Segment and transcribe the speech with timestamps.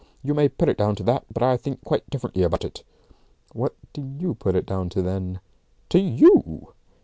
[0.23, 2.81] "You may put it down to that, but I think quite differently about it."
[3.53, 5.39] "What do you put it down to, then?"
[5.89, 6.73] "To you."